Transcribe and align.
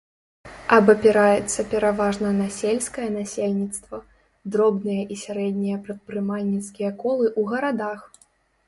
Абапіраецца 0.77 1.65
пераважна 1.73 2.31
на 2.39 2.47
сельскае 2.57 3.09
насельніцтва, 3.19 4.03
дробныя 4.57 5.01
і 5.13 5.23
сярэднія 5.27 5.77
прадпрымальніцкія 5.87 6.89
колы 7.07 7.25
ў 7.39 7.55
гарадах. 7.55 7.99